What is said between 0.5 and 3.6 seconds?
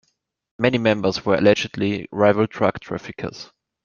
Many members were allegedly rival drug traffickers.